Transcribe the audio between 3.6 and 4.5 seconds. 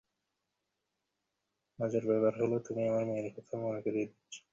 মনে করিয়ে দিচ্ছো।